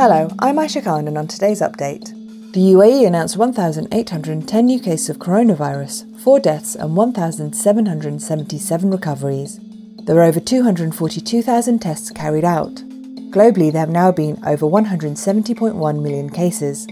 Hello, 0.00 0.30
I'm 0.38 0.56
Aisha 0.56 0.82
Khan, 0.82 1.06
and 1.08 1.18
on 1.18 1.26
today's 1.26 1.60
update, 1.60 2.14
the 2.54 2.72
UAE 2.72 3.06
announced 3.06 3.36
1,810 3.36 4.64
new 4.64 4.80
cases 4.80 5.10
of 5.10 5.18
coronavirus, 5.18 6.18
4 6.20 6.40
deaths, 6.40 6.74
and 6.74 6.96
1,777 6.96 8.90
recoveries. 8.90 9.60
There 10.06 10.14
were 10.14 10.22
over 10.22 10.40
242,000 10.40 11.78
tests 11.80 12.10
carried 12.10 12.46
out. 12.46 12.76
Globally, 13.30 13.70
there 13.70 13.80
have 13.80 13.90
now 13.90 14.10
been 14.10 14.42
over 14.46 14.64
170.1 14.64 16.02
million 16.02 16.30
cases. 16.30 16.86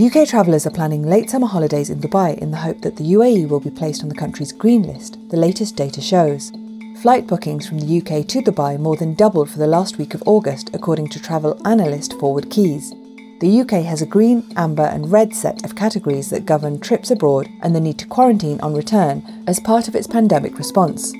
UK 0.00 0.28
travellers 0.28 0.64
are 0.64 0.70
planning 0.70 1.02
late 1.02 1.28
summer 1.28 1.48
holidays 1.48 1.90
in 1.90 1.98
Dubai 1.98 2.38
in 2.38 2.52
the 2.52 2.58
hope 2.58 2.82
that 2.82 2.98
the 2.98 3.14
UAE 3.14 3.48
will 3.48 3.58
be 3.58 3.68
placed 3.70 4.04
on 4.04 4.08
the 4.08 4.14
country's 4.14 4.52
green 4.52 4.84
list, 4.84 5.18
the 5.30 5.36
latest 5.36 5.74
data 5.74 6.00
shows. 6.00 6.52
Flight 7.00 7.26
bookings 7.26 7.66
from 7.66 7.80
the 7.80 7.98
UK 7.98 8.26
to 8.28 8.42
Dubai 8.42 8.78
more 8.78 8.96
than 8.96 9.14
doubled 9.14 9.50
for 9.50 9.58
the 9.58 9.66
last 9.66 9.98
week 9.98 10.14
of 10.14 10.22
August, 10.26 10.70
according 10.72 11.08
to 11.08 11.20
travel 11.20 11.60
analyst 11.66 12.12
ForwardKeys. 12.12 13.40
The 13.40 13.60
UK 13.60 13.84
has 13.84 14.02
a 14.02 14.06
green, 14.06 14.52
amber, 14.56 14.84
and 14.84 15.10
red 15.10 15.34
set 15.34 15.64
of 15.64 15.74
categories 15.74 16.30
that 16.30 16.46
govern 16.46 16.78
trips 16.78 17.10
abroad 17.10 17.48
and 17.60 17.74
the 17.74 17.80
need 17.80 17.98
to 17.98 18.06
quarantine 18.06 18.60
on 18.60 18.74
return 18.74 19.44
as 19.48 19.58
part 19.58 19.88
of 19.88 19.96
its 19.96 20.06
pandemic 20.06 20.58
response. 20.58 21.12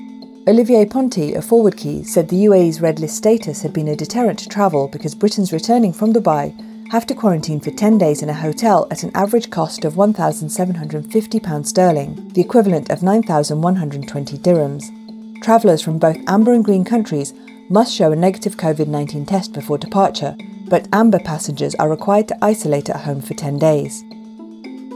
Olivier 0.47 0.85
Ponti 0.85 1.33
of 1.33 1.45
ForwardKeys 1.45 2.05
said 2.05 2.29
the 2.29 2.45
UAE's 2.45 2.79
red 2.79 2.99
list 2.99 3.17
status 3.17 3.61
had 3.61 3.73
been 3.73 3.89
a 3.89 3.95
deterrent 3.95 4.39
to 4.39 4.49
travel 4.49 4.87
because 4.87 5.15
Britons 5.15 5.51
returning 5.51 5.91
from 5.91 6.13
Dubai 6.13 6.53
have 6.91 7.05
to 7.07 7.15
quarantine 7.15 7.59
for 7.59 7.71
10 7.71 7.97
days 7.97 8.21
in 8.21 8.29
a 8.29 8.33
hotel 8.33 8.87
at 8.91 9.03
an 9.03 9.11
average 9.15 9.49
cost 9.49 9.83
of 9.83 9.95
£1,750 9.95 11.65
sterling, 11.65 12.29
the 12.29 12.41
equivalent 12.41 12.89
of 12.89 13.01
9,120 13.01 14.37
dirhams. 14.37 15.02
Travellers 15.43 15.81
from 15.81 15.97
both 15.97 16.15
amber 16.25 16.53
and 16.53 16.63
green 16.63 16.85
countries 16.85 17.33
must 17.67 17.93
show 17.93 18.13
a 18.13 18.15
negative 18.15 18.55
COVID 18.55 18.87
19 18.87 19.25
test 19.25 19.51
before 19.51 19.77
departure, 19.77 20.37
but 20.69 20.87
amber 20.93 21.19
passengers 21.19 21.75
are 21.75 21.89
required 21.89 22.29
to 22.29 22.37
isolate 22.41 22.89
at 22.89 23.01
home 23.01 23.21
for 23.21 23.33
10 23.33 23.59
days. 23.59 24.03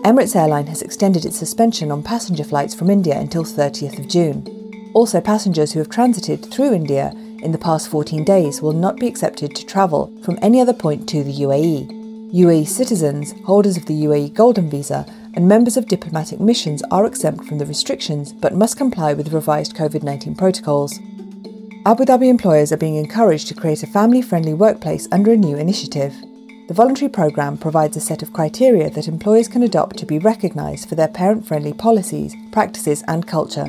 Emirates 0.08 0.38
Airline 0.38 0.68
has 0.68 0.82
extended 0.82 1.26
its 1.26 1.38
suspension 1.38 1.92
on 1.92 2.02
passenger 2.02 2.46
flights 2.46 2.74
from 2.74 2.90
India 2.90 3.20
until 3.20 3.44
30th 3.44 4.00
of 4.00 4.08
June. 4.08 4.92
Also, 4.94 5.20
passengers 5.20 5.74
who 5.74 5.80
have 5.80 5.90
transited 5.90 6.46
through 6.46 6.74
India 6.74 7.12
in 7.44 7.52
the 7.52 7.58
past 7.58 7.90
14 7.90 8.24
days 8.24 8.62
will 8.62 8.72
not 8.72 8.96
be 8.96 9.08
accepted 9.08 9.54
to 9.54 9.66
travel 9.66 10.14
from 10.24 10.40
any 10.42 10.62
other 10.62 10.72
point 10.72 11.10
to 11.10 11.26
the 11.26 11.42
UAE. 11.42 12.32
UAE 12.34 12.66
citizens, 12.66 13.34
holders 13.44 13.76
of 13.76 13.86
the 13.86 14.06
UAE 14.06 14.34
Golden 14.34 14.70
Visa, 14.70 15.06
and 15.38 15.48
members 15.48 15.78
of 15.78 15.86
diplomatic 15.86 16.40
missions 16.40 16.82
are 16.90 17.06
exempt 17.06 17.46
from 17.46 17.60
the 17.60 17.66
restrictions 17.68 18.34
but 18.34 18.56
must 18.56 18.76
comply 18.76 19.14
with 19.14 19.28
the 19.28 19.36
revised 19.36 19.76
COVID 19.76 20.02
19 20.02 20.34
protocols. 20.34 20.98
Abu 21.86 22.06
Dhabi 22.06 22.28
employers 22.28 22.72
are 22.72 22.78
being 22.78 22.96
encouraged 22.96 23.48
to 23.48 23.54
create 23.54 23.84
a 23.84 23.88
family 23.88 24.24
friendly 24.24 24.56
workplace 24.56 25.08
under 25.12 25.32
a 25.32 25.38
new 25.38 25.56
initiative. 25.56 26.16
The 26.68 26.74
voluntary 26.74 27.10
programme 27.10 27.56
provides 27.56 27.96
a 27.96 28.02
set 28.02 28.24
of 28.24 28.34
criteria 28.34 28.90
that 28.90 29.08
employers 29.08 29.48
can 29.48 29.62
adopt 29.62 29.98
to 29.98 30.08
be 30.08 30.18
recognised 30.18 30.90
for 30.90 30.96
their 30.96 31.08
parent 31.08 31.48
friendly 31.48 31.72
policies, 31.72 32.36
practices, 32.52 33.04
and 33.08 33.28
culture. 33.28 33.68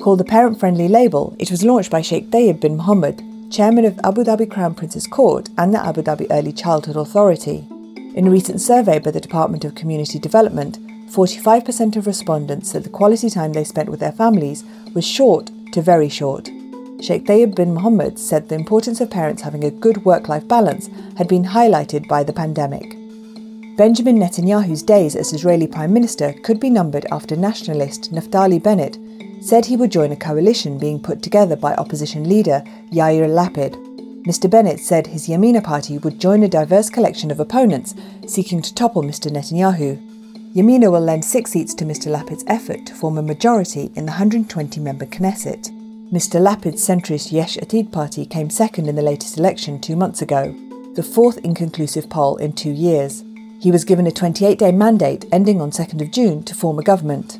Called 0.00 0.20
the 0.20 0.24
Parent 0.24 0.60
Friendly 0.60 0.86
Label, 0.86 1.34
it 1.40 1.50
was 1.50 1.64
launched 1.64 1.90
by 1.90 2.00
Sheikh 2.00 2.30
Theyab 2.30 2.60
bin 2.60 2.76
Mohammed, 2.76 3.24
chairman 3.50 3.84
of 3.84 3.98
Abu 4.04 4.22
Dhabi 4.22 4.48
Crown 4.48 4.72
Prince's 4.72 5.08
Court 5.08 5.50
and 5.58 5.74
the 5.74 5.84
Abu 5.84 6.00
Dhabi 6.00 6.28
Early 6.30 6.52
Childhood 6.52 6.96
Authority. 6.96 7.66
In 8.14 8.28
a 8.28 8.30
recent 8.30 8.60
survey 8.60 9.00
by 9.00 9.10
the 9.10 9.20
Department 9.20 9.64
of 9.64 9.74
Community 9.74 10.20
Development, 10.20 10.78
45% 11.08 11.96
of 11.96 12.06
respondents 12.06 12.70
said 12.70 12.84
the 12.84 12.90
quality 12.90 13.30
time 13.30 13.52
they 13.52 13.64
spent 13.64 13.88
with 13.88 14.00
their 14.00 14.12
families 14.12 14.64
was 14.94 15.06
short 15.06 15.50
to 15.72 15.80
very 15.80 16.08
short. 16.08 16.50
Sheikh 17.00 17.26
Theyab 17.26 17.54
bin 17.54 17.74
Mohammed 17.74 18.18
said 18.18 18.48
the 18.48 18.56
importance 18.56 19.00
of 19.00 19.10
parents 19.10 19.42
having 19.42 19.64
a 19.64 19.70
good 19.70 20.04
work 20.04 20.28
life 20.28 20.46
balance 20.48 20.90
had 21.16 21.28
been 21.28 21.44
highlighted 21.44 22.08
by 22.08 22.24
the 22.24 22.32
pandemic. 22.32 22.96
Benjamin 23.76 24.18
Netanyahu's 24.18 24.82
days 24.82 25.14
as 25.14 25.32
Israeli 25.32 25.68
Prime 25.68 25.92
Minister 25.92 26.32
could 26.42 26.58
be 26.58 26.68
numbered 26.68 27.06
after 27.12 27.36
nationalist 27.36 28.12
Naftali 28.12 28.60
Bennett 28.60 28.98
said 29.40 29.64
he 29.64 29.76
would 29.76 29.92
join 29.92 30.10
a 30.10 30.16
coalition 30.16 30.78
being 30.78 30.98
put 31.00 31.22
together 31.22 31.54
by 31.54 31.74
opposition 31.74 32.28
leader 32.28 32.62
Yair 32.90 33.28
Lapid. 33.28 33.76
Mr. 34.24 34.50
Bennett 34.50 34.80
said 34.80 35.06
his 35.06 35.28
Yamina 35.28 35.62
party 35.62 35.96
would 35.98 36.18
join 36.20 36.42
a 36.42 36.48
diverse 36.48 36.90
collection 36.90 37.30
of 37.30 37.38
opponents 37.38 37.94
seeking 38.26 38.60
to 38.60 38.74
topple 38.74 39.02
Mr. 39.02 39.30
Netanyahu. 39.30 40.07
Yamina 40.54 40.90
will 40.90 41.00
lend 41.00 41.24
six 41.24 41.50
seats 41.50 41.74
to 41.74 41.84
Mr. 41.84 42.10
Lapid's 42.10 42.44
effort 42.46 42.86
to 42.86 42.94
form 42.94 43.18
a 43.18 43.22
majority 43.22 43.92
in 43.94 44.06
the 44.06 44.12
120 44.12 44.80
member 44.80 45.04
Knesset. 45.04 45.68
Mr. 46.10 46.40
Lapid's 46.40 46.86
centrist 46.86 47.30
Yesh 47.32 47.58
Atid 47.58 47.92
party 47.92 48.24
came 48.24 48.48
second 48.48 48.88
in 48.88 48.96
the 48.96 49.02
latest 49.02 49.36
election 49.36 49.78
two 49.78 49.94
months 49.94 50.22
ago, 50.22 50.56
the 50.94 51.02
fourth 51.02 51.36
inconclusive 51.44 52.08
poll 52.08 52.36
in 52.36 52.54
two 52.54 52.70
years. 52.72 53.24
He 53.60 53.70
was 53.70 53.84
given 53.84 54.06
a 54.06 54.10
28 54.10 54.58
day 54.58 54.72
mandate 54.72 55.26
ending 55.30 55.60
on 55.60 55.70
2nd 55.70 56.00
of 56.00 56.10
June 56.10 56.42
to 56.44 56.54
form 56.54 56.78
a 56.78 56.82
government. 56.82 57.38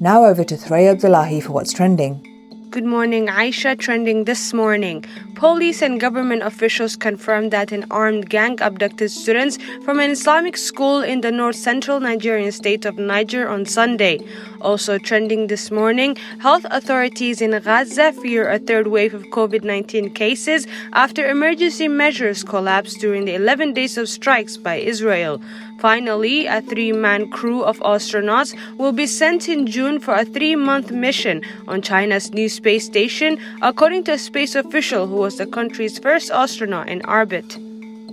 Now 0.00 0.24
over 0.24 0.44
to 0.44 0.56
Thray 0.56 0.86
Abdullahi 0.88 1.40
for 1.40 1.52
what's 1.52 1.72
trending. 1.72 2.25
Good 2.76 2.84
morning, 2.84 3.28
Aisha. 3.28 3.78
Trending 3.78 4.24
this 4.24 4.52
morning. 4.52 5.02
Police 5.34 5.80
and 5.80 5.98
government 5.98 6.42
officials 6.42 6.94
confirmed 6.94 7.50
that 7.50 7.72
an 7.72 7.86
armed 7.90 8.28
gang 8.28 8.60
abducted 8.60 9.10
students 9.10 9.56
from 9.82 9.98
an 9.98 10.10
Islamic 10.10 10.58
school 10.58 11.00
in 11.00 11.22
the 11.22 11.32
north 11.32 11.56
central 11.56 12.00
Nigerian 12.00 12.52
state 12.52 12.84
of 12.84 12.98
Niger 12.98 13.48
on 13.48 13.64
Sunday. 13.64 14.20
Also 14.60 14.98
trending 14.98 15.46
this 15.46 15.70
morning, 15.70 16.16
health 16.40 16.66
authorities 16.70 17.40
in 17.40 17.52
Gaza 17.52 18.12
fear 18.12 18.46
a 18.50 18.58
third 18.58 18.88
wave 18.88 19.14
of 19.14 19.22
COVID 19.24 19.64
19 19.64 20.12
cases 20.12 20.66
after 20.92 21.26
emergency 21.30 21.88
measures 21.88 22.44
collapsed 22.44 23.00
during 23.00 23.24
the 23.24 23.34
11 23.34 23.72
days 23.72 23.96
of 23.96 24.06
strikes 24.06 24.58
by 24.58 24.76
Israel. 24.76 25.40
Finally, 25.78 26.46
a 26.46 26.62
three 26.62 26.92
man 26.92 27.28
crew 27.30 27.62
of 27.62 27.78
astronauts 27.80 28.56
will 28.78 28.92
be 28.92 29.06
sent 29.06 29.48
in 29.48 29.66
June 29.66 30.00
for 30.00 30.14
a 30.14 30.24
three 30.24 30.56
month 30.56 30.90
mission 30.90 31.42
on 31.68 31.82
China's 31.82 32.32
new 32.32 32.48
space 32.66 32.84
station, 32.84 33.38
according 33.62 34.02
to 34.02 34.10
a 34.10 34.18
space 34.18 34.56
official 34.56 35.06
who 35.06 35.14
was 35.14 35.36
the 35.36 35.46
country's 35.46 36.00
first 36.00 36.32
astronaut 36.32 36.88
in 36.88 37.00
orbit. 37.06 37.56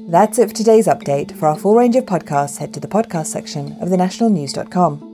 That's 0.08 0.38
it 0.38 0.50
for 0.50 0.56
today's 0.56 0.86
update. 0.86 1.36
For 1.40 1.48
our 1.48 1.58
full 1.58 1.74
range 1.74 1.96
of 1.96 2.06
podcasts, 2.06 2.60
head 2.60 2.72
to 2.76 2.80
the 2.80 2.88
podcast 2.88 3.26
section 3.26 3.72
of 3.82 3.90
thenationalnews.com. 3.90 5.13